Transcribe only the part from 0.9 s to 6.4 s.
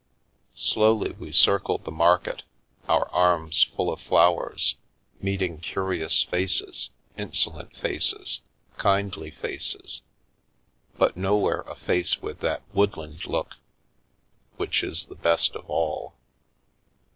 we circled the market, our arms full of flowers, meeting curious